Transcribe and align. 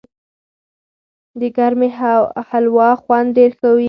د 1.39 1.41
ګرمې 1.57 1.89
هلوا 2.49 2.89
خوند 3.01 3.27
ډېر 3.37 3.51
ښه 3.59 3.67
و. 3.71 3.77